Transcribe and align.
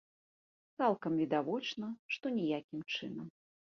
Цалкам 0.77 1.13
відавочна, 1.25 1.93
што 2.19 2.25
ніякім 2.43 2.79
чынам. 2.93 3.35